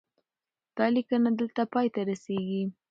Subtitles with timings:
[0.77, 2.63] دا لیکنه دلته پای ته رسیږي.